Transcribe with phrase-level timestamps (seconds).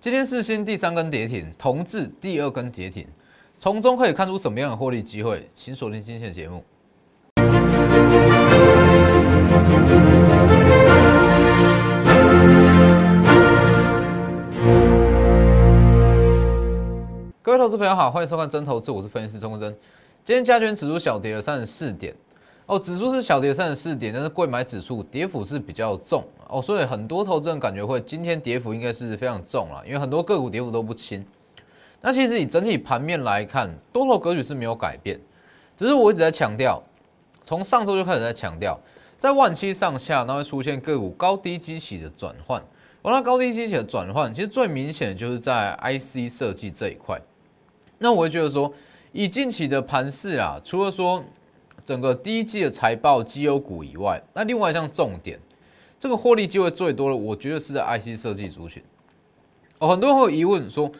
[0.00, 3.04] 今天是新第三根跌停，同志第二根跌停，
[3.58, 5.48] 从中可以看出什么样的获利机会？
[5.52, 6.64] 请锁定今天的节目。
[17.42, 19.76] 各位投资朋友好，欢迎收看真投资，我是分析师钟国珍。
[20.24, 22.14] 今天加权指数小跌了三十四点，
[22.68, 31.24] 哦，指数是小跌三十四点，但是贵买指数跌幅是比较重哦，所以很多投资人感觉会今天跌幅应该是非常重了，因为很多个股跌幅都不轻。
[32.02, 35.18] 那其实以整体盘面来看，多头格局是没有改变，
[35.78, 36.82] 只是我一直在强调，
[37.46, 38.78] 从上周就开始在强调，
[39.16, 42.60] 在万七上下，那会出现个股高低基起的转换。
[43.00, 47.18] 哦，那高低基起的转换，其实最明显的就是在 IC 设计这一块。
[47.96, 48.70] 那我会觉得说，
[49.12, 51.24] 以近期的盘势啊，除了说
[51.88, 55.40] 整个第一季的财报绩优股以外，那另外一项重点，
[55.98, 58.82] 这个获利机会最多的，我觉得是在 IC 设计族群。
[59.78, 60.92] 哦，很多人会有疑问说，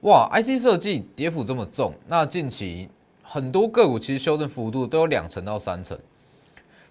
[0.00, 2.88] 哇，IC 设计跌幅这么重，那近期
[3.22, 5.98] 很多个股其实修正幅度都有两成到三成，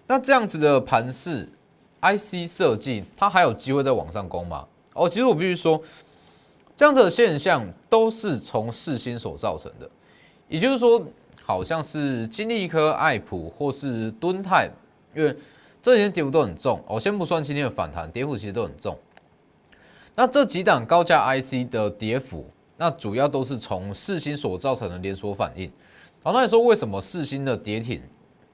[0.06, 1.48] 那这样子的盘势
[2.00, 4.64] ，IC 设计它还有机会再往上攻吗？
[4.94, 5.82] 哦，其实我必须说。
[6.76, 9.90] 这样子的现象都是从四星所造成的，
[10.48, 11.02] 也就是说，
[11.48, 14.68] 好像是金利科、爱普或是敦泰，
[15.16, 15.34] 因为
[15.82, 16.78] 这几天跌幅都很重。
[16.86, 18.94] 我先不算今天的反弹，跌幅其实都很重。
[20.14, 22.44] 那这几档高价 IC 的跌幅，
[22.76, 25.72] 那主要都是从四星所造成的连锁反应。
[26.22, 28.02] 好，那你说为什么四星的跌停，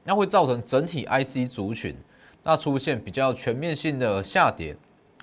[0.05, 1.97] 那会造成整体 IC 族群
[2.45, 4.77] 那出现比较全面性的下跌？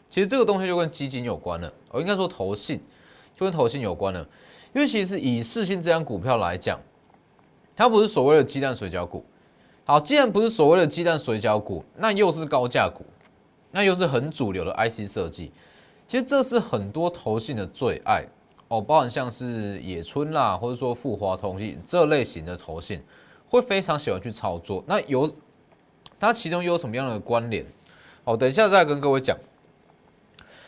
[0.09, 2.83] 其实这个东西就跟基金有关了，我应该说投信
[3.33, 4.27] 就跟投信有关了，
[4.73, 6.77] 因为其实以四星这张股票来讲，
[7.75, 9.25] 它不是所谓的鸡蛋水饺股。
[9.83, 13.03] 好，既然不是所谓的鸡蛋水饺股，那又是高价股，
[13.71, 15.51] 那又是很主流的 IC 设计，
[16.07, 18.23] 其实这是很多投信的最爱
[18.67, 23.01] 哦，包含像是野村啦，或者说富华通信这类型的投信，
[23.49, 24.83] 会非常喜欢去操作。
[24.87, 25.29] 那有
[26.19, 27.65] 它其中有什么样的关联？
[28.23, 29.35] 哦，等一下再跟各位讲。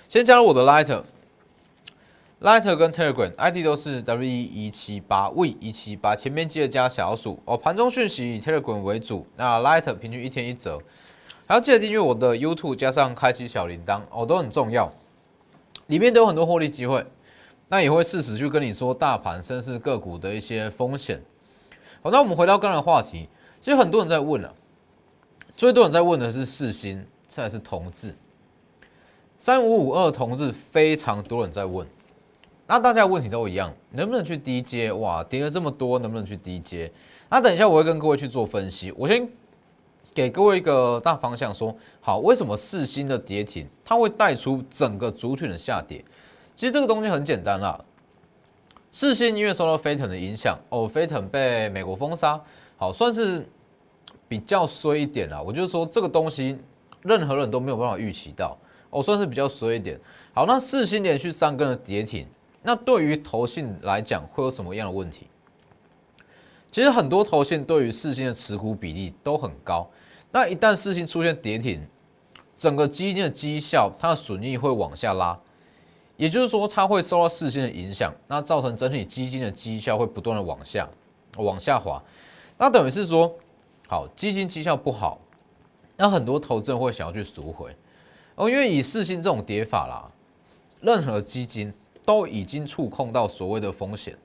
[0.10, 1.04] 先加入我的 Lighter
[2.44, 7.56] Lighter 跟 Telegram ID 都是 W 一七八 V 一七八，前面记得加小数哦。
[7.56, 10.78] 盘中讯息以 Telegram 为主，那 Lighter 平均一天一折，
[11.48, 14.92] 还要记得订阅我的 YouTube，加上开启小铃铛哦，都很重要。
[15.88, 17.06] 里面都有很多获利机会，
[17.70, 21.24] 那也会适时去跟你说大盘甚至个股的一些风险。
[22.02, 23.30] 好，那我们回到刚才的话题，
[23.62, 24.54] 其实很多人在问了，
[25.56, 28.14] 最多人在问的是四星，再是同志。
[29.38, 31.88] 三五五二同志非常多人在问，
[32.74, 34.92] 那大家问题都一样，能不能去低阶？
[34.94, 36.92] 哇，跌了这么多，能不能去低阶？
[37.30, 38.92] 那等一下我会跟各位去做分析。
[38.98, 39.30] 我先
[40.12, 46.04] 给各位一个大方向，说好为什么四星的跌停，它会带出整个族群的下跌。
[46.56, 47.80] 其实这个东西很简单啦，
[48.92, 52.42] 四星因为受到飞腾的影响，哦，飞腾被美国封杀，
[52.76, 53.48] 好算是
[54.28, 55.40] 比较衰一点啦。
[55.40, 56.58] 我就是说这个东西，
[57.04, 58.58] 任何人都没有办法预期到。
[58.90, 60.00] 我算是比较衰一点。
[60.34, 62.28] 好，那四星连续三根的跌停，
[62.64, 65.28] 那对于投信来讲会有什么样的问题？
[66.72, 69.88] 其实很多投信对于四星的持股比例都很高，
[70.32, 71.86] 那一旦四星出现跌停，
[72.58, 75.38] 整个基金的绩效它的损益会往下拉，
[76.18, 80.90] 也就是说它会受到四星的影响，那造成整体基金的绩效会不断的往下
[81.38, 82.02] 往下滑，
[82.58, 83.36] 那等于是说，
[83.88, 85.20] 好，基金绩效不好，
[85.98, 87.76] 那很多投资人会想要去赎回。
[88.36, 90.10] 哦，因为以四星这种跌法啦，
[90.82, 91.72] 任何基金
[92.06, 94.18] 都已经触控到所谓的风险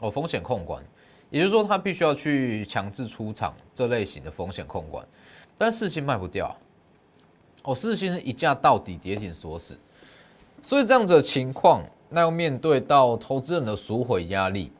[0.00, 0.82] 哦，风险控管，
[1.30, 5.06] 也就是说，它必须要去强制出场这类型的风险控管，
[5.56, 6.54] 但四星卖不掉
[7.62, 9.76] 哦，四星是一价到底跌停锁死，
[10.62, 14.70] 所以这样子的情况，那要面对到投资人的赎回压力，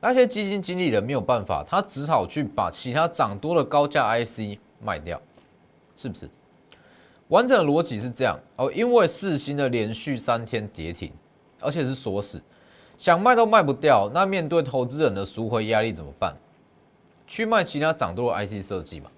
[0.00, 5.20] 那些基金经理人没有办法，他只好去把其他涨多的高价 IC 卖掉，
[5.96, 6.28] 是不是？
[7.28, 8.38] 完整的逻辑是这样。
[8.56, 11.10] 哦，因为四星的连续三天跌停，
[11.60, 12.40] 而且是锁死，
[12.98, 14.10] 想卖都卖不掉。
[14.12, 16.34] 那面对投资人的赎回压力怎么办？
[17.26, 19.10] 去卖其他涨多的 IC 设计嘛，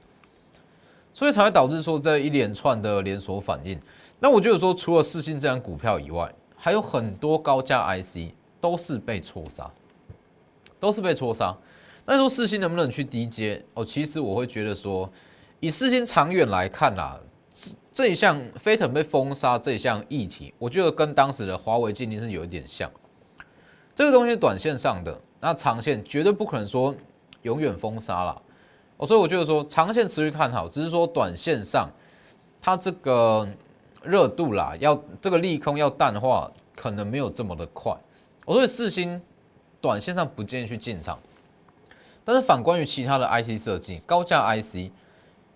[1.13, 3.79] 所以才会导致说这一连串的连锁反应。
[4.19, 9.71] 那我觉得说，除了四星这张股票以外，还有很多高价 IC 都是被错杀，
[10.81, 11.55] 都是被错杀。
[12.07, 13.63] 那说四星能不能去低阶？
[13.75, 15.09] 哦，其实我会觉得说，
[15.61, 17.21] 以四星长远来看啦。
[17.93, 22.91] 这一项飞腾被封杀这一项议题，我觉得跟当时的华为禁令是有一点像。
[23.95, 26.95] 这个东西短线上的，那长线绝对不可能说
[27.43, 28.43] 永远封杀了。
[28.99, 31.91] 哦，所以我觉得说长线持续看好，只是说短线上
[32.61, 33.49] 它这个
[34.05, 37.93] 热度啦，要这个利空要淡化，可能没有这么的快。
[38.45, 39.21] 我所以四星
[39.81, 41.19] 短线上不建议去进场，
[42.25, 44.93] 但是反观于其他的 IC 设计，高价 IC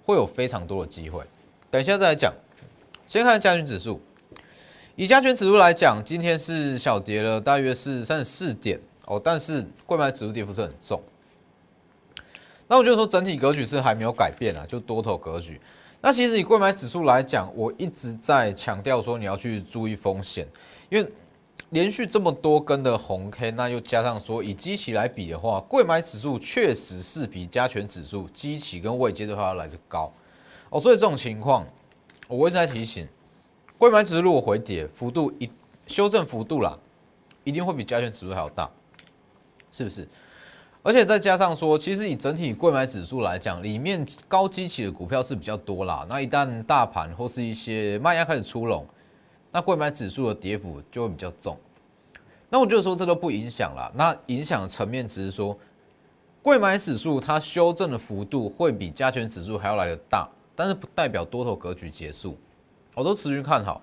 [0.05, 1.25] 会有非常多的机会。
[1.73, 2.31] 等一下再来讲，
[3.09, 3.99] 先看加权指数。
[4.95, 11.03] 以加权指数来讲，今天是小跌了，大约是三十四点哦，但是贵买指数跌幅是很重。
[12.69, 15.59] 那我就说整体格局是还没有改变啊，就多头格局。
[16.03, 20.47] 那其实以贵买指数来讲，我一直在强调说你要去注意风险，
[20.91, 21.11] 因为
[21.71, 30.13] 连续这么多根的红 K，那又加上说以基期来比的话，贵买指数确实是比加权指数基期跟位阶的话要来的高
[30.73, 31.67] 哦，所以这种情况，
[32.29, 33.07] 我一直在提醒。
[33.79, 35.51] 汇买指数如果回跌幅度一
[35.87, 36.79] 修正幅度啦，
[37.45, 38.71] 一定会比加权指数还要大，
[39.71, 40.09] 是不是？
[40.83, 46.07] 而且再加上说，其实以整体贵买指数来讲，里面高基期的股票是比较多啦。
[46.09, 48.87] 那一旦大盘或是一些卖压开始出笼，
[49.51, 51.55] 那贵买指数的跌幅就会比较重。
[52.49, 53.93] 那我就说这都不影响啦。
[53.95, 55.57] 那影响层面只是说，
[56.41, 62.37] 贵买指数它修正的幅度会比加权指数还要来的大，但是不代表多头格局结束。
[62.95, 63.81] 我都持续看好，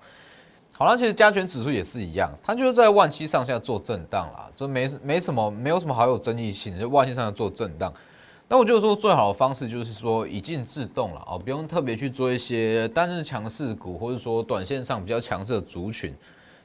[0.76, 7.92] 好了，其实加权指数也是一样，它就是在万七上下做震荡啦，这没没什么，没有什么好有争议性，就万七上下做震荡。
[8.46, 16.14] 那我就说最好的方式就是说以静制动了哦，不用特别去做一些单日强势股，或者说短线上比较强势的族群，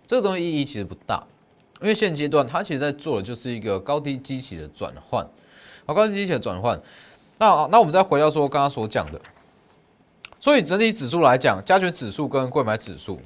[0.05, 1.23] 这个东西意义其实不大，
[1.81, 5.27] 因为现阶段它其实在做的就是一个高低机器的转换，
[5.87, 6.79] 好，高低机器的转换。
[7.39, 9.19] 那那我们再回到说刚刚所讲的。
[10.45, 13.19] 所以整体指数来讲，加权指数跟贵买指数，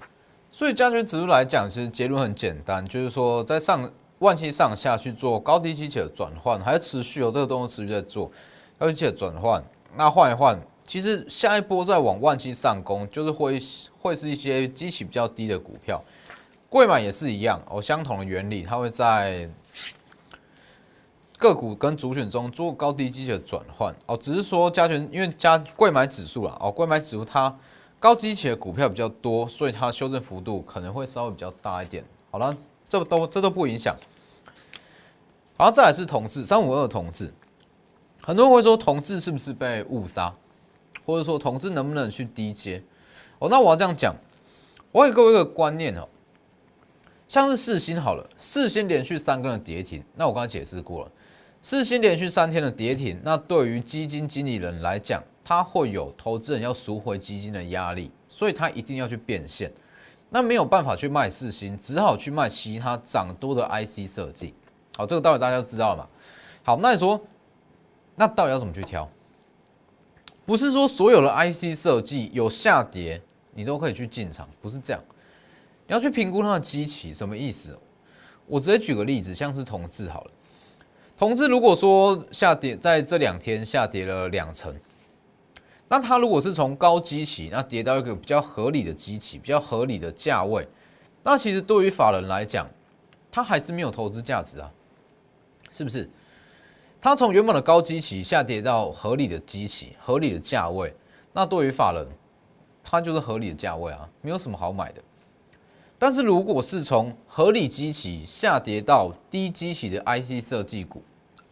[0.50, 8.32] 所以加权指数来讲，其实结论很简单，就是说在上万期上下去做高低机器的转换，还是持续有这个动作持续在做
[8.78, 9.62] 高低机的转换。
[9.98, 13.60] 那换一换，其实下一波再往万期上攻，就是会
[13.98, 16.02] 会是一些机器比较低的股票，
[16.70, 19.50] 贵买也是一样哦，相同的原理，它会在。
[21.40, 27.58] 个股跟主选中做高低基的转换哦，只是说加权因为加贵买指数啦哦，贵买指数它
[27.98, 32.04] 高基期的股票比较多，所以它修正幅度可能会稍微比较大一点。
[32.30, 32.54] 好了，
[32.90, 33.96] 这都这都不影响。
[35.58, 37.34] 然后再来是同志三五二同志，
[38.22, 40.34] 很多人会说同志是不是被误杀，
[41.06, 42.84] 或者说同志能不能去低阶？
[43.40, 44.14] 哦，那我要这样讲，
[44.92, 46.06] 我给各位一个观念哦，
[47.30, 51.12] 像是四星好了，四星连续三根的跌停，那我刚才解释过了。
[51.62, 59.70] 四星连续三天的跌停，那对于基金经理人来讲，他会有投资人要赎回基金的压力，所以他一定要去变现。
[60.30, 64.54] 那没有办法去卖四星，只好去卖其他涨多的 IC 设计。
[64.96, 66.08] 好，这个道理大家都知道了嘛？
[66.64, 67.20] 好，那你说，
[68.16, 69.10] 那到底要怎么去挑？
[70.46, 73.22] 不是说所有的 IC 设计有下跌，
[73.54, 75.04] 你都可以去进场，不是这样。
[75.88, 77.78] 你要去评估它的基期，什么意思？
[78.48, 80.32] 我直接举个例子，像是同志好了。
[81.20, 84.74] 同志如果说下跌在这两天下跌了两成，
[85.90, 90.66] 那它如果是从高基期，那跌到一个比较合理的基期、比较合理的价位，
[91.22, 92.66] 那其实对于法人来讲，
[93.30, 94.72] 它还是没有投资价值啊，
[95.70, 96.10] 是不是？
[97.02, 100.96] 它从原本的高基期下跌到合理的基期、合理的价位，
[101.34, 102.08] 那对于法人，
[102.82, 105.02] 它就是合理的价位啊，没有什么好买的。
[106.02, 111.04] 但是如果是从合理基期下跌到低基期的 IC 设计股、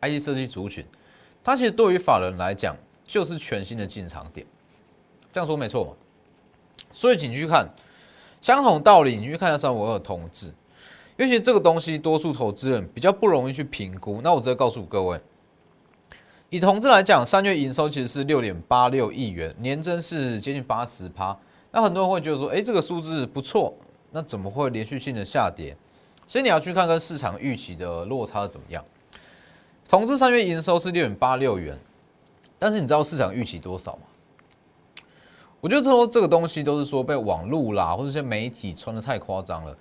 [0.02, 0.86] IC 设计族群，
[1.44, 2.74] 它其实对于法人来讲
[3.06, 4.48] 就是全新的进场点。
[5.34, 5.92] 这样说没错嘛？
[6.94, 7.70] 所以请去看
[8.40, 10.54] 相同道理，你去看一下三五二同志，
[11.18, 14.22] 尤其这个东西多数投资人比较不容易去评估。
[14.24, 15.20] 那我直接告诉各位，
[16.50, 21.38] 以同志来讲，三月营收其实是六点八六亿元，年增是接近八十趴。
[21.74, 23.76] 那很多人会觉得说，哎，这个数字不错。
[24.12, 25.76] 那怎么会连续性的下跌？
[26.28, 28.84] 所以你要去看跟市场预期的落差怎么样。
[29.88, 31.78] 同治三月营收是六点八六元，
[32.60, 34.02] 但是你知道市场预期多少吗？
[35.62, 39.76] 我觉得说这个东西都是说被网络啦或者一些媒体传的太夸张了。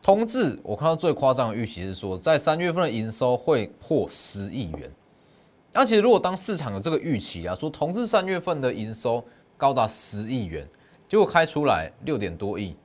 [0.00, 4.90] 同治我看到最夸张的预期是说，在三月份的营收会破十亿元。
[5.72, 9.22] 那其实如果当市场有这个预期啊，说同治三月份的营收
[9.56, 10.66] 高达十亿元，
[11.08, 12.76] 结果开出来六点多亿。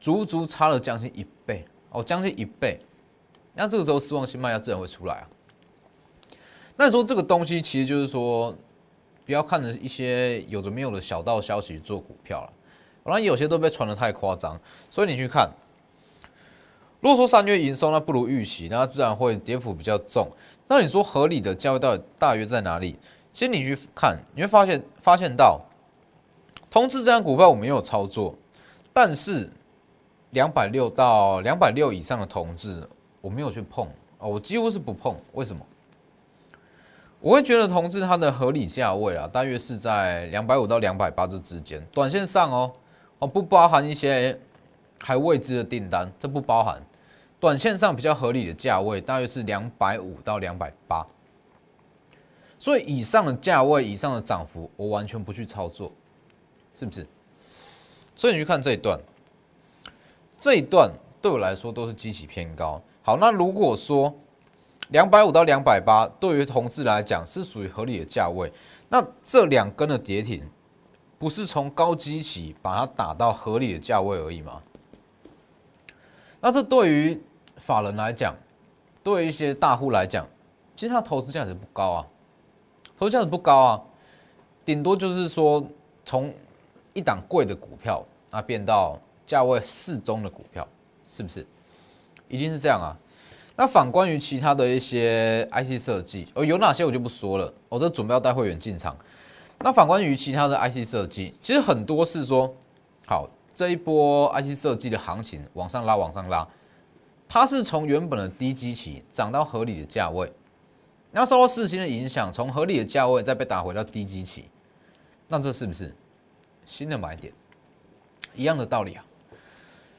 [0.00, 2.80] 足足差了将近一倍哦，将近一倍。
[3.54, 5.28] 那这个时候失望性卖压自然会出来啊。
[6.76, 8.54] 那你说这个东西其实就是说，
[9.26, 12.52] 不要看着一些有的没有的小道消息做股票了，
[13.02, 14.56] 反正有些都被传的太夸张。
[14.88, 15.50] 所以你去看，
[17.00, 20.30] 如果说三月营收那不如预期，那自然会跌幅比较重。
[20.68, 22.96] 那你说合理的价位到底大约在哪里？
[23.32, 25.60] 其实你去看，你会发现发现到，
[26.70, 28.36] 通知这张股票我没有操作，
[28.92, 29.50] 但是。
[30.30, 32.86] 两百六到两百六以上的同志，
[33.20, 35.16] 我没有去碰哦，我几乎是不碰。
[35.32, 35.64] 为什么？
[37.20, 41.84] 我会觉得同志它的合理价位啊，大约是在两百五到两百八这之间。
[41.92, 42.72] 短线上哦，
[43.18, 44.38] 哦不包含一些
[45.00, 46.80] 还未知的订单，这不包含。
[47.40, 51.06] 短线上比较合理的价位大约是两百五到两百八。
[52.58, 55.92] 所以以上的价位、以上的涨幅，我完全不去操作，
[56.74, 57.06] 是不是？
[58.14, 58.98] 所以你去看这一段。
[60.38, 60.88] 这一段
[61.20, 62.80] 对我来说都是基期偏高。
[63.02, 64.14] 好，那如果说
[64.90, 68.52] 两百五到两百八，对于同志来讲是属于合理的价位，
[68.88, 70.48] 那这两根的跌停，
[71.18, 74.62] 不是从高基期把它打到合理的价位而已吗？
[76.40, 77.20] 那这对于
[77.56, 78.32] 法人来讲，
[79.02, 80.24] 对于一些大户来讲，
[80.76, 82.06] 其实它投资价值不高啊，
[82.96, 83.82] 投资价值不高啊，
[84.64, 85.66] 顶多就是说
[86.04, 86.32] 从
[86.94, 88.96] 一档贵的股票那变到。
[89.28, 90.66] 价位适中的股票
[91.06, 91.46] 是不是
[92.28, 92.96] 一定是这样啊？
[93.56, 97.52] 那反观于其他的一些 IC 设计，哦，有哪些我就不说了。
[97.68, 98.96] 我这准备要带会员进场。
[99.58, 102.54] 那反观于其他的 IC 设计，其实很多是说，
[103.06, 106.48] 好，这一波 IC 设计的行情往上拉，往上拉，
[107.28, 110.32] 它是从原本的低基期涨到合理的价位，
[111.10, 114.46] 那受到事情的影响，从合理的价位再被打回到低基期，
[115.26, 115.94] 那这是不是
[116.64, 117.32] 新的买点？
[118.34, 119.04] 一样的道理啊。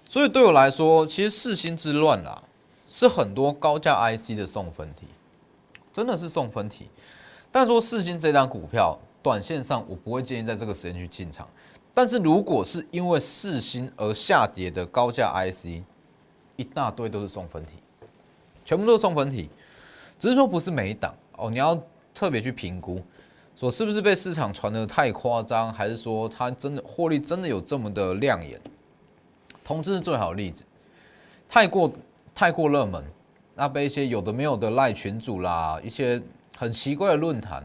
[0.09, 2.41] 所以对我来说，其实四星之乱啦，
[2.87, 5.05] 是很多高价 IC 的送分题，
[5.93, 6.89] 真的是送分题。
[7.51, 11.47] 但说四星这张股票，短线上我不会建议在这个时间去进场。
[11.93, 15.83] 但是如果是因为四星而下跌的高价 IC，
[16.55, 17.73] 一大堆都是送分题，
[18.65, 19.47] 全部都是送分题。
[20.17, 21.79] 只是说不是每一档哦，你要
[22.15, 22.99] 特别去评估，
[23.53, 28.59] 说是不是被市场传的太夸张，还是说它真的获利真的有这么的亮眼？
[29.69, 30.63] 同志是最好的例子，
[31.47, 31.93] 太过
[32.33, 33.03] 太过热门，
[33.53, 36.19] 那被一些有的没有的赖群主啦，一些
[36.57, 37.63] 很奇怪的论坛，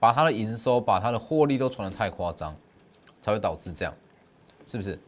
[0.00, 2.56] 把他的营收、把他的获利都传的太夸张，
[3.20, 3.94] 才会导致这样，
[4.66, 4.98] 是不是？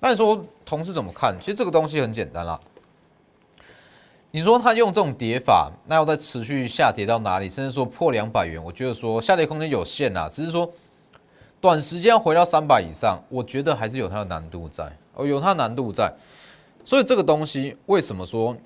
[0.00, 1.34] 那你说同事怎么看？
[1.40, 2.60] 其实这个东西很简单啦。
[4.32, 7.48] 你说他用这种跌法，那要再持续下跌到哪里？
[7.48, 10.70] 甚至说破两百元，我觉得说下跌空间有限啦，只是说
[11.62, 14.92] 短时间回到三百以上，我觉得还是有它的难度在。
[15.14, 16.12] 哦，有它难度在，
[16.82, 18.56] 所以这个东西为什么说，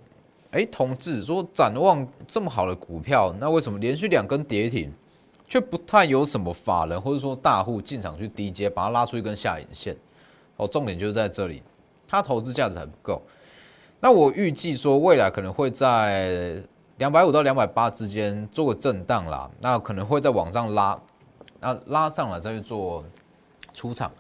[0.51, 4.91] 哎，同志说展望这么好的股票，那为什么连续两根跌停，
[5.47, 9.95] 却不太有什么法人或者说大户进场去低接，把它拉出一根下影线？
[10.57, 11.63] 哦，重点就是在这里，
[12.09, 13.21] 它投资价值还不够。
[14.01, 16.63] 那我预计说未来可能会在
[16.97, 20.99] 两百五到两百八之间做个震荡啦，那可能会在往上拉，
[21.61, 23.05] 那拉上来再去做
[23.75, 24.11] 出场。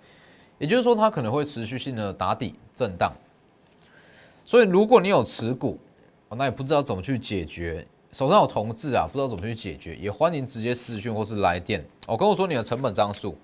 [0.59, 3.12] 也就是说，它可能会持续性的打底震荡，
[4.45, 5.78] 所以如果你有持股，
[6.31, 13.37] 那也不知道怎么去解决，手上有同志啊，不知道怎么去解决，也欢迎直接私讯或是来电，我跟我说你的成本张数，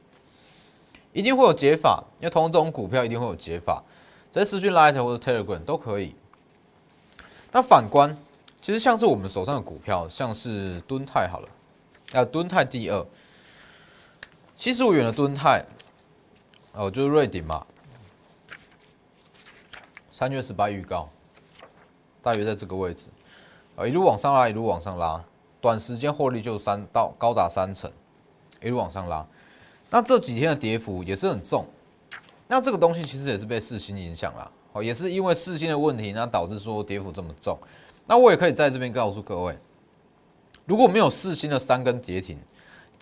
[1.12, 3.84] 一定会有解法，因为同这种股票一定会有解法，
[4.30, 6.14] 直接私讯来电或者 Telegram 都可以。
[7.52, 8.16] 那反观，
[8.62, 11.48] 其实像是我们手上的股票，像是敦泰好了，
[12.12, 13.06] 那，敦泰第二，
[14.62, 15.60] 七十五元的吨泰。
[16.72, 17.66] 哦，就是瑞鼎嘛，
[20.12, 21.08] 三月十八预告，
[22.22, 23.10] 大约在这个位置，
[23.74, 25.20] 啊，一路往上拉，一路往上拉，
[25.60, 27.90] 短时间获利就三到高达三成，
[28.62, 29.26] 一路往上拉。
[29.90, 31.66] 那这几天的跌幅也是很重，
[32.46, 37.58] 那这个东西其实也是被四星影响了，哦，也是因为四星的问题，那导致说跌幅这么重。
[38.06, 39.58] 那我也可以在这边告诉各位，
[40.66, 42.38] 如果没有四星的三根跌停，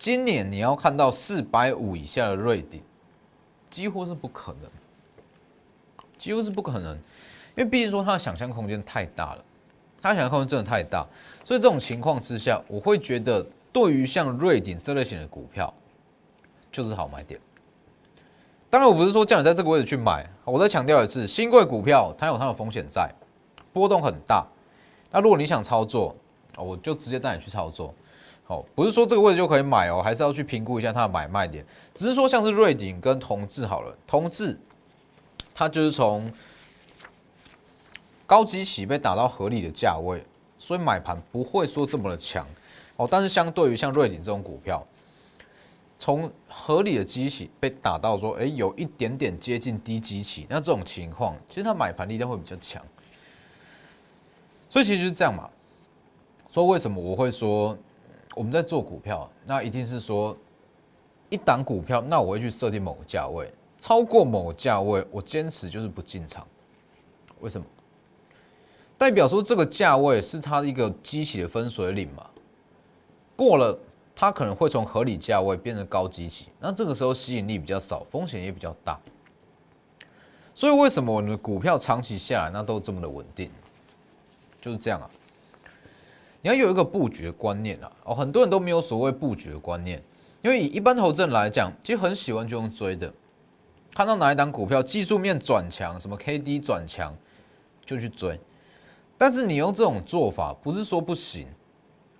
[0.01, 2.81] 今年你要看到四百五以下的瑞鼎。
[3.69, 4.71] 几乎是不可能，
[6.17, 6.95] 几乎是不可能，
[7.55, 9.45] 因为毕竟说它的想象空间太大了，
[10.01, 11.05] 它想象空间真的太大，
[11.45, 15.71] 所以这种情况之下，我会觉得对于像瑞鼎这类型的股票，
[16.71, 17.39] 就是好买点。
[18.71, 23.07] 当然，我不是说叫你在这个位置去买，我再强调一次，新贵股票它有它的风险在，
[23.71, 24.47] 波动很大。
[25.11, 26.15] 那如果你想操作，
[26.57, 27.93] 我就直接带你去操作。
[28.51, 31.65] 哦，不是说这个位置就可以买哦，还是要去评估一下它的买卖点。
[31.95, 34.59] 只是说像是瑞鼎跟同志好了，同志
[35.53, 36.29] 它就是从
[38.27, 40.21] 高基起被打到合理的价位，
[40.57, 42.45] 所以买盘不会说这么的强
[42.97, 43.07] 哦。
[43.09, 44.85] 但是相对于像瑞鼎这种股票，
[45.97, 52.83] 从合理的基起被打到说，哎，有一点点接近低基起，那这种情况其实它买盘力量会比较强。
[54.69, 55.49] 所以其实就是这样嘛。
[56.49, 57.77] 说为什么我会说？
[58.35, 60.35] 我们在做股票，那一定是说
[61.29, 66.47] 一档股票，那我会去设定某个价位，超过某个价位，我坚持就是不进场。
[67.39, 67.65] 为什么？
[68.97, 72.29] 代表说这个价位是它一个激起的分水岭嘛？
[73.35, 73.77] 过了，
[74.15, 78.99] 它可能会从合理价位变成高激起，那这个时候吸引力比较少，风险也比较大。
[80.53, 83.49] 所以为什么我们的股票长期下来那都这么的稳定？
[84.59, 85.09] 就是这样啊。
[86.41, 87.91] 你要有一个布局的观念啊。
[88.03, 90.01] 哦，很多人都没有所谓布局的观念，
[90.41, 93.11] 因为以一般投资人来讲，其实很喜欢就用追的，
[93.93, 97.15] 看到哪一档股票技术面转强，什么 K D 转强
[97.85, 98.39] 就去追。
[99.17, 101.47] 但是你用这种做法，不是说不行，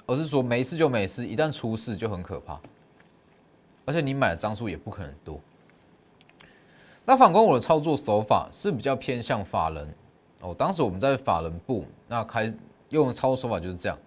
[0.06, 2.60] 而是说没事就没事，一旦出事就很可怕，
[3.86, 5.40] 而且你买的张数也不可能多。
[7.04, 9.96] 那反观我的操作手法是比较偏向法人
[10.42, 12.54] 哦，当时我们在法人部那开
[12.90, 13.98] 用的操作手法就是这样，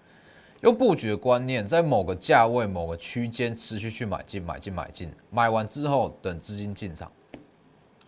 [0.65, 7.13] 用布局的观念，在某个价位、某个区间持续去买进、买进、买进，买完之后等资金进场，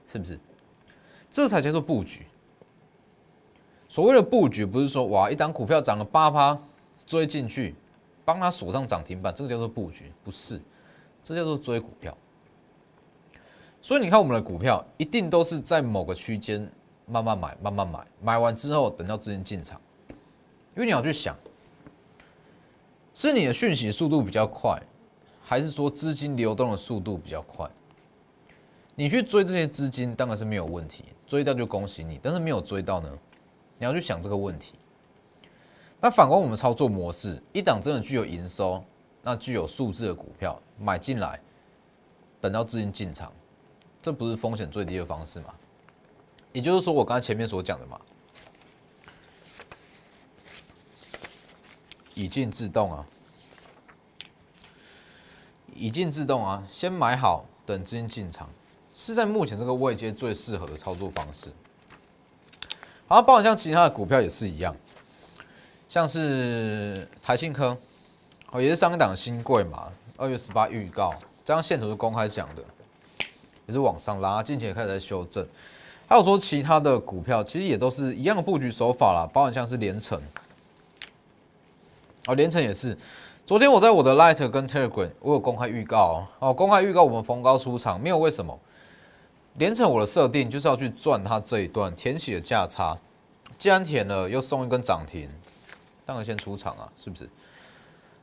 [0.09, 0.41] 是不是？
[1.31, 2.25] 这才叫做布局。
[3.87, 6.59] 所谓的布局，不是说哇，一档股票涨了八趴，
[7.07, 7.75] 追进去，
[8.25, 10.59] 帮他锁上涨停板，这个叫做布局，不是，
[11.23, 12.17] 这叫做追股票。
[13.83, 16.67] 所以你看，我们的股票一定都是在某个区间
[17.05, 19.79] 慢慢买，慢慢买，买完之后等到资金进场。
[20.75, 21.37] 因为你要去想，
[23.17, 24.79] 是你的讯息速度比较快，
[25.43, 27.67] 还是说资金流动的速度比较快？
[28.95, 33.11] 你去追这些资金当然是没有问题，追到就恭喜你，但是没有追到呢？
[33.79, 34.75] 你要去想这个问题。
[35.99, 38.85] 那反观我们操作模式，一档真的具有营收、
[39.23, 41.41] 那具有数字的股票买进来，
[42.39, 43.33] 等到资金进场，
[44.03, 45.55] 这不是风险最低的方式吗？
[46.53, 47.99] 也就是说，我刚才前面所讲的嘛，
[52.19, 53.05] 以进自动啊，
[55.75, 58.49] 以进自动啊，先买好，等资金进场，
[58.95, 61.53] 是在目前这个位阶最适合的操作方式。
[63.07, 64.75] 好，包括像其他的股票也是一样，
[65.91, 67.77] 像是台信科，
[68.51, 71.13] 哦，也是上一档新贵嘛，二月十八预告，
[71.45, 72.65] 这张线图是公开讲的，
[73.67, 75.47] 也是往上拉，近期也开始在修正。
[76.09, 80.19] 还有说其他的股票，其实也都是一样的布局手法啦，包括像是连城，
[82.27, 82.97] 哦，连城也是，
[83.45, 88.59] 昨天我在我的 Light 跟 Telegram 我有公开预告哦，公开预告我们逢高出场，没有为什么。
[89.55, 92.99] 连城我的设定就是要去赚它这一段填息的价差，
[93.57, 95.31] 既然填了又送一根涨停，
[96.05, 97.29] 当然先出场啊，是不是？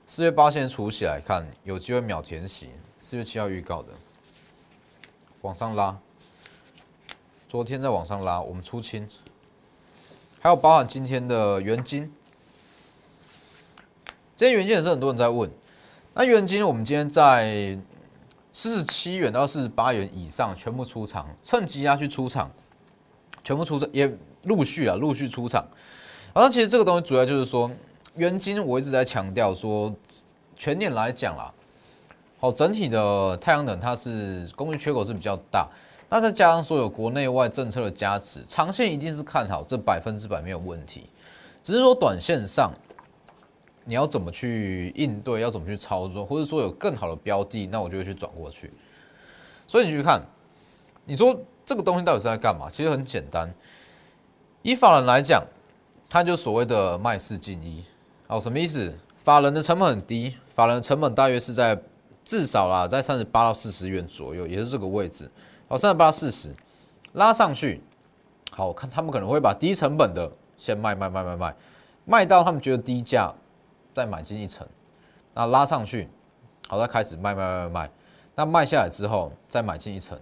[0.05, 2.69] 四月八先除起来看，有机会秒填息。
[2.99, 3.89] 四月七号预告的，
[5.41, 5.97] 往上拉，
[7.47, 9.07] 昨天在往上拉，我们出清，
[10.39, 12.13] 还有包含今天的元金，
[14.35, 15.49] 这些元金也是很多人在问，
[16.13, 17.77] 那元金我们今天在。
[18.55, 22.51] 四十七元到四十八元以上全部出场，趁机压去出场，
[23.43, 25.67] 全部出场也陆续啊，陆续出场。
[26.35, 27.71] 然后其实这个东西主要就是说，
[28.13, 29.91] 原金我一直在强调说，
[30.55, 31.51] 全年来讲啦，
[32.39, 35.67] 好整体的太阳能它是供应缺口是比较大，
[36.09, 41.09] 那再加上所有国内外政策的加持，长线一定是看好，这百分之百没有问题。
[41.63, 42.71] 只是说短线上。
[43.85, 45.41] 你要怎么去应对？
[45.41, 46.25] 要怎么去操作？
[46.25, 48.71] 或者说有更好的标的，那我就会去转过去。
[49.67, 50.21] 所以你去看，
[51.05, 52.69] 你说这个东西到底是在干嘛？
[52.69, 53.53] 其实很简单。
[54.61, 55.43] 以法人来讲，
[56.09, 57.83] 他就所谓的卖四进一，
[58.27, 58.93] 哦，什么意思？
[59.17, 61.77] 法人的成本很低，法人的成本大约是在
[62.23, 65.29] 至少啦，在三十八到四十元左右，也是这个位置。
[65.67, 66.53] 好，三十八到四十
[67.13, 67.81] 拉上去，
[68.51, 71.55] 好，我看他们可能会把低成本的先卖卖卖卖卖，
[72.05, 73.33] 卖到他们觉得低价。
[73.93, 74.67] 再买进一层，
[75.33, 76.07] 那拉上去，
[76.67, 77.91] 好，再开始卖卖卖卖，
[78.35, 80.19] 那卖下来之后再买进一层，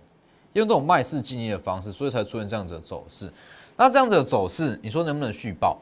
[0.54, 3.32] 用这种卖式经营的方式，所以才出现这样子的走势。
[3.78, 5.80] 那这样子的走势，你说能不能续报？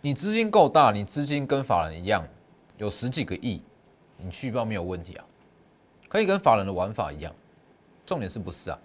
[0.00, 2.26] 你资金够大，你资金跟法人一样，
[2.76, 3.62] 有十几个亿，
[4.18, 5.24] 你续报没有问题啊，
[6.08, 7.32] 可以跟法人的玩法一样。
[8.04, 8.78] 重点是不是啊？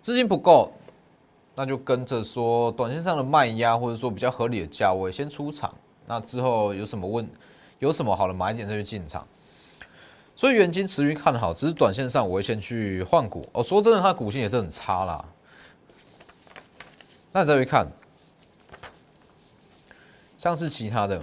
[0.00, 0.72] 资金不够，
[1.54, 5.72] 那就跟着说短线上的卖压，或者说比较合理的价位先出场。
[6.06, 7.28] 那之后有什么问，
[7.78, 9.26] 有什么好的买点再去进场，
[10.36, 13.48] 所以元金持续看好，只是短线上我会先去换股。
[13.52, 15.24] 哦，说真的，它股性也是很差啦。
[17.32, 17.90] 那你再去看，
[20.36, 21.22] 像是其他的，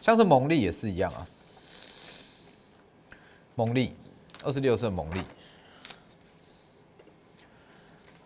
[0.00, 1.26] 像是蒙利也是一样啊。
[3.56, 3.96] 蒙利
[4.42, 5.20] 二十六色蒙利，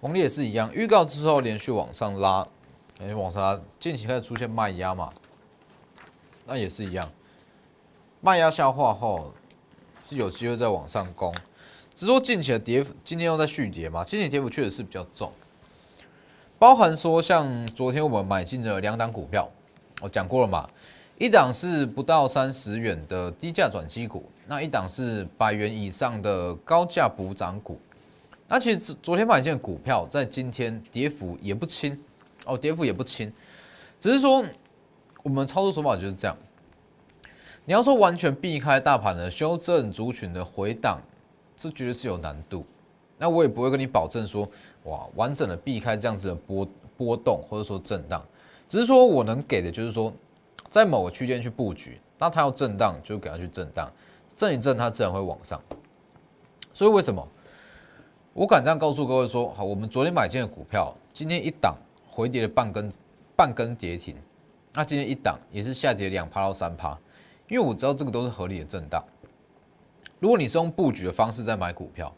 [0.00, 2.46] 蒙利也是一样，预告之后连续往上拉。
[3.00, 5.12] 哎，往上近期开始出现卖压嘛，
[6.44, 7.08] 那也是一样，
[8.20, 9.32] 卖压消化后
[10.00, 11.32] 是有机会再往上攻，
[11.94, 15.32] 只是说近期的跌幅，今天又在续跌嘛，今天跌幅确实是比较重，
[16.58, 19.48] 包含说像昨天我们买进的两档股票，
[20.00, 20.68] 我讲过了嘛，
[21.18, 27.80] 一档是不到三十元的低价转机股，那一档是百元以上的高价补涨股。
[28.48, 31.96] 那其实昨天买进的股票，在今天跌幅也不轻。
[32.48, 33.32] 哦，跌幅也不轻，
[34.00, 34.44] 只是说
[35.22, 36.36] 我们操作手法就是这样。
[37.64, 41.00] 你要说完全避开大盘的修正族群的回档，
[41.54, 42.64] 这绝对是有难度。
[43.18, 44.48] 那我也不会跟你保证说，
[44.84, 48.24] 哇，完整的避开这样子的波波动或者说震荡。
[48.66, 50.12] 只是说我能给的就是说，
[50.70, 53.90] 在某个区间去布局，那它要震荡就给它去震荡，
[54.36, 55.60] 震一震它自然会往上。
[56.72, 57.26] 所以为什么
[58.32, 61.76] 我敢这样告诉各位说，好，我们昨天买进的股票，今天一档
[62.18, 62.92] 回跌了半根
[63.36, 64.16] 半根跌停，
[64.72, 66.98] 那今天一档也是下跌两趴到三趴。
[67.46, 69.00] 因为我知道这个都是合理的震荡。
[70.18, 72.12] 如果你是用布局的方式在买股票，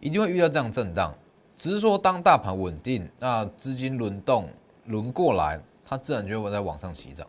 [0.00, 1.14] 一定会遇到这样震荡。
[1.58, 4.50] 只是说，当大盘稳定，那资金轮动
[4.84, 7.26] 轮过来，它自然就会在往上起涨。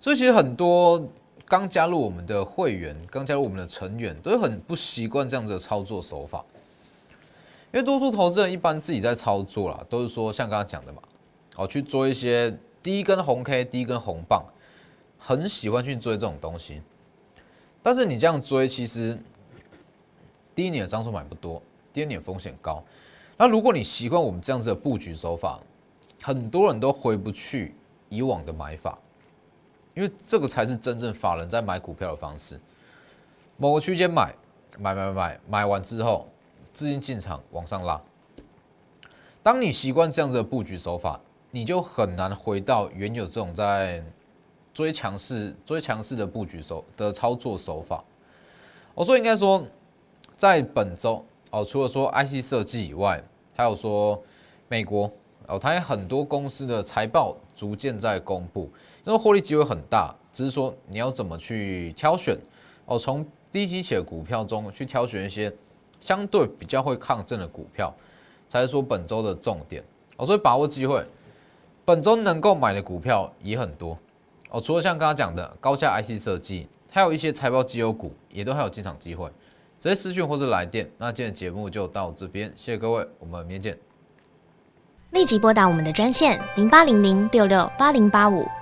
[0.00, 1.06] 所以，其实很多
[1.44, 6.42] 刚加入我们的会员、刚加入我们的成员，都很不习惯这样子的操作手法。
[7.72, 11.02] 因为多数投资人一般自己在操作啦，都是说像刚刚讲的嘛，
[11.56, 14.44] 哦，去做一些第一根红 K、第一根红棒。
[15.20, 16.80] 很喜欢去追这种东西，
[17.82, 19.18] 但是你这样追，其实
[20.54, 21.60] 第一年的张数买不多，
[21.92, 22.80] 第二年风险高。
[23.36, 25.58] 那如果你习惯我们这样子的布局手法，
[26.22, 27.74] 很多人都回不去
[28.08, 28.96] 以往的买法，
[29.92, 32.58] 因为这个才是真正法人在买股票的方式。
[33.56, 34.32] 某个区间买，
[34.78, 36.28] 买买买，买完之后
[36.78, 38.00] 资金进场往上拉。
[39.42, 44.00] 当你习惯这样子的布局手法，你就很难回到原有这种在。
[44.74, 48.04] 追强势、追强势的布局手的操作手法，
[48.94, 49.60] 我说应该说，
[50.36, 53.20] 在本周哦，除了说 IC 设计以外，
[53.56, 54.22] 还有说
[54.68, 55.10] 美国
[55.48, 58.70] 哦，它有很多公司的财报逐渐在公布，
[59.02, 62.38] 这个获利机会很大，只是说你要怎么去挑选
[62.86, 65.52] 哦，从低基企的股票中去挑选一些
[66.00, 67.94] 相对比较会抗震的股票，
[68.48, 69.82] 才是说本周的重点
[70.16, 71.04] 哦，所以把握机会，
[71.84, 73.98] 本周能够买的股票也很多。
[74.50, 79.28] 哦，除了像刚刚讲的高价 IC 设计，还有一些财报绩优股，也都还有进场机会。
[79.78, 80.90] 直接私讯或者来电。
[80.98, 83.78] 那今天的节目就到这边，谢谢各位，我们明天见。
[85.12, 88.44] 立即拨打我们的专线零八零零六六八零八五。